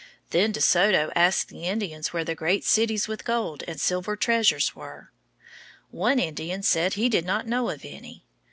Then 0.31 0.51
De 0.51 0.59
Soto 0.61 1.11
asked 1.15 1.49
the 1.49 1.65
Indians 1.65 2.11
where 2.11 2.23
the 2.23 2.33
great 2.33 2.63
cities 2.65 3.07
with 3.07 3.23
gold 3.23 3.63
and 3.67 3.79
silver 3.79 4.15
treasures 4.15 4.75
were. 4.75 5.11
One 5.91 6.17
Indian 6.17 6.63
said 6.63 6.95
he 6.95 7.07
did 7.07 7.23
not 7.23 7.45
know 7.47 7.69
of 7.69 7.85
any. 7.85 8.25